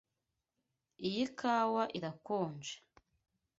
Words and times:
Iyi 1.07 1.25
kawa 1.39 1.83
irakonje. 1.97 2.75